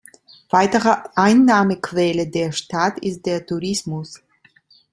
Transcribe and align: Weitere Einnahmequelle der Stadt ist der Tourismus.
Weitere 0.49 0.95
Einnahmequelle 1.13 2.27
der 2.27 2.53
Stadt 2.53 2.97
ist 3.01 3.23
der 3.27 3.45
Tourismus. 3.45 4.19